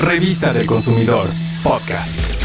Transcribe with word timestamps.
Revista 0.00 0.54
del 0.54 0.64
Consumidor, 0.64 1.28
podcast. 1.62 2.42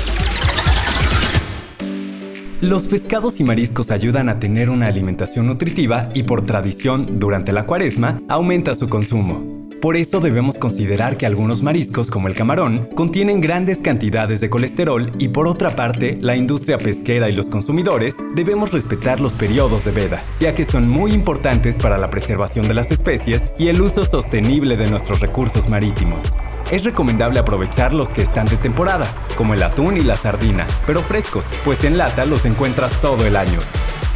Los 2.60 2.84
pescados 2.84 3.40
y 3.40 3.46
mariscos 3.46 3.92
ayudan 3.92 4.28
a 4.28 4.40
tener 4.40 4.70
una 4.70 4.88
alimentación 4.88 5.48
nutritiva 5.48 6.10
y 6.14 6.24
por 6.24 6.42
tradición, 6.42 7.18
durante 7.18 7.54
la 7.54 7.66
cuaresma, 7.66 8.20
aumenta 8.28 8.76
su 8.76 8.90
consumo. 8.90 9.70
Por 9.82 9.96
eso 9.96 10.20
debemos 10.20 10.58
considerar 10.58 11.16
que 11.16 11.26
algunos 11.26 11.64
mariscos, 11.64 12.10
como 12.10 12.28
el 12.28 12.36
camarón, 12.36 12.90
contienen 12.94 13.40
grandes 13.40 13.78
cantidades 13.78 14.42
de 14.42 14.50
colesterol 14.50 15.10
y 15.18 15.30
por 15.30 15.48
otra 15.48 15.70
parte, 15.70 16.18
la 16.20 16.36
industria 16.36 16.78
pesquera 16.78 17.30
y 17.30 17.34
los 17.34 17.48
consumidores 17.48 18.18
debemos 18.36 18.74
respetar 18.74 19.22
los 19.22 19.34
periodos 19.34 19.86
de 19.86 19.92
veda, 19.92 20.24
ya 20.42 20.54
que 20.54 20.66
son 20.66 20.90
muy 20.90 21.14
importantes 21.14 21.78
para 21.78 21.98
la 21.98 22.10
preservación 22.10 22.68
de 22.68 22.74
las 22.74 22.92
especies 22.92 23.54
y 23.58 23.70
el 23.70 23.82
uso 23.82 24.04
sostenible 24.04 24.76
de 24.76 24.90
nuestros 24.90 25.22
recursos 25.22 25.70
marítimos. 25.70 26.26
Es 26.72 26.84
recomendable 26.84 27.40
aprovechar 27.40 27.94
los 27.94 28.10
que 28.10 28.24
están 28.24 28.48
de 28.48 28.58
temporada, 28.58 29.08
como 29.38 29.54
el 29.54 29.62
atún 29.62 29.98
y 29.98 30.02
la 30.02 30.16
sardina, 30.16 30.66
pero 30.88 31.04
frescos, 31.04 31.46
pues 31.64 31.84
en 31.84 31.98
lata 31.98 32.26
los 32.26 32.46
encuentras 32.46 33.00
todo 33.02 33.26
el 33.26 33.36
año. 33.36 33.60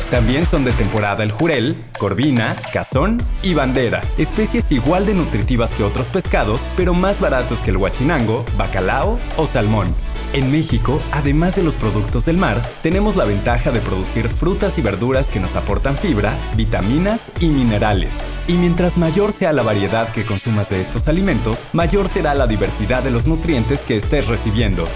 También 0.09 0.44
son 0.44 0.63
de 0.66 0.71
temporada 0.71 1.21
el 1.21 1.31
jurel, 1.31 1.77
corvina, 1.99 2.55
cazón 2.73 3.21
y 3.43 3.54
bandera, 3.54 4.02
especies 4.17 4.71
igual 4.71 5.05
de 5.05 5.13
nutritivas 5.13 5.70
que 5.71 5.84
otros 5.84 6.07
pescados, 6.07 6.62
pero 6.76 6.95
más 6.95 7.20
baratos 7.20 7.59
que 7.59 7.70
el 7.70 7.77
huachinango, 7.77 8.43
bacalao 8.57 9.20
o 9.38 9.45
salmón. 9.45 9.93
En 10.34 10.52
México, 10.52 10.99
además 11.12 11.55
de 11.55 11.62
los 11.62 11.76
productos 11.76 12.26
del 12.26 12.38
mar, 12.38 12.59
tenemos 12.81 13.16
la 13.16 13.26
ventaja 13.26 13.70
de 13.70 13.79
producir 13.79 14.27
frutas 14.27 14.79
y 14.79 14.81
verduras 14.81 15.27
que 15.27 15.40
nos 15.40 15.55
aportan 15.55 15.95
fibra, 15.95 16.34
vitaminas 16.55 17.21
y 17.40 17.48
minerales. 17.48 18.38
Y 18.49 18.53
mientras 18.53 18.98
mayor 18.98 19.31
sea 19.31 19.53
la 19.53 19.62
variedad 19.62 20.12
que 20.12 20.26
consumas 20.26 20.70
de 20.71 20.81
estos 20.81 21.07
alimentos, 21.07 21.59
mayor 21.71 22.07
será 22.07 22.34
la 22.34 22.48
diversidad 22.48 23.03
de 23.03 23.12
los 23.12 23.27
nutrientes 23.27 23.81
que 23.81 23.95
estés 23.95 24.27
recibiendo. 24.27 24.88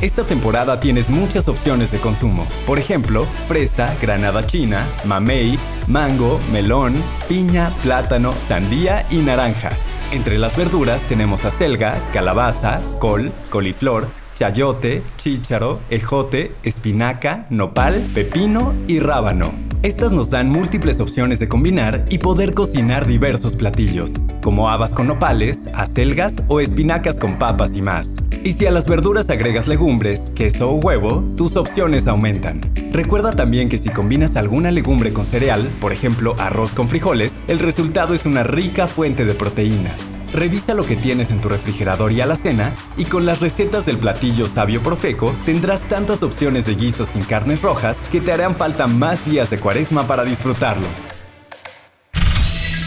Esta 0.00 0.24
temporada 0.24 0.80
tienes 0.80 1.08
muchas 1.08 1.46
opciones 1.46 1.92
de 1.92 1.98
consumo. 1.98 2.44
Por 2.66 2.80
ejemplo, 2.80 3.24
fresa, 3.46 3.94
granada 4.02 4.44
china, 4.44 4.84
mamey, 5.04 5.56
mango, 5.86 6.40
melón, 6.50 7.00
piña, 7.28 7.70
plátano, 7.84 8.34
sandía 8.48 9.06
y 9.08 9.18
naranja. 9.18 9.70
Entre 10.10 10.36
las 10.36 10.56
verduras 10.56 11.00
tenemos 11.02 11.44
acelga, 11.44 12.00
calabaza, 12.12 12.80
col, 12.98 13.30
coliflor, 13.50 14.08
chayote, 14.36 15.04
chícharo, 15.16 15.78
ejote, 15.90 16.56
espinaca, 16.64 17.46
nopal, 17.50 18.04
pepino 18.12 18.74
y 18.88 18.98
rábano. 18.98 19.65
Estas 19.86 20.10
nos 20.10 20.30
dan 20.30 20.50
múltiples 20.50 20.98
opciones 20.98 21.38
de 21.38 21.48
combinar 21.48 22.06
y 22.10 22.18
poder 22.18 22.54
cocinar 22.54 23.06
diversos 23.06 23.54
platillos, 23.54 24.10
como 24.42 24.68
habas 24.68 24.92
con 24.92 25.06
nopales, 25.06 25.68
acelgas 25.74 26.42
o 26.48 26.58
espinacas 26.58 27.14
con 27.14 27.38
papas 27.38 27.70
y 27.76 27.82
más. 27.82 28.16
Y 28.42 28.54
si 28.54 28.66
a 28.66 28.72
las 28.72 28.88
verduras 28.88 29.30
agregas 29.30 29.68
legumbres, 29.68 30.32
queso 30.34 30.72
o 30.72 30.74
huevo, 30.74 31.22
tus 31.36 31.54
opciones 31.54 32.08
aumentan. 32.08 32.62
Recuerda 32.90 33.30
también 33.30 33.68
que 33.68 33.78
si 33.78 33.90
combinas 33.90 34.34
alguna 34.34 34.72
legumbre 34.72 35.12
con 35.12 35.24
cereal, 35.24 35.70
por 35.80 35.92
ejemplo 35.92 36.34
arroz 36.36 36.72
con 36.72 36.88
frijoles, 36.88 37.40
el 37.46 37.60
resultado 37.60 38.12
es 38.12 38.26
una 38.26 38.42
rica 38.42 38.88
fuente 38.88 39.24
de 39.24 39.36
proteínas. 39.36 40.15
Revisa 40.32 40.74
lo 40.74 40.84
que 40.84 40.96
tienes 40.96 41.30
en 41.30 41.40
tu 41.40 41.48
refrigerador 41.48 42.12
y 42.12 42.20
alacena 42.20 42.74
y 42.96 43.04
con 43.04 43.26
las 43.26 43.40
recetas 43.40 43.86
del 43.86 43.98
platillo 43.98 44.48
sabio 44.48 44.82
profeco 44.82 45.34
tendrás 45.44 45.82
tantas 45.82 46.22
opciones 46.22 46.66
de 46.66 46.74
guisos 46.74 47.08
sin 47.08 47.22
carnes 47.24 47.62
rojas 47.62 47.98
que 48.10 48.20
te 48.20 48.32
harán 48.32 48.56
falta 48.56 48.86
más 48.86 49.24
días 49.24 49.50
de 49.50 49.58
cuaresma 49.58 50.06
para 50.06 50.24
disfrutarlos. 50.24 50.88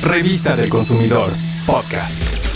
Revista 0.01 0.55
del 0.55 0.69
Consumidor, 0.69 1.31
podcast. 1.65 2.48